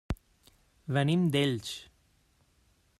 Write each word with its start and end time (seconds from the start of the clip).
Venim 0.97 1.27
d'Elx. 1.35 1.75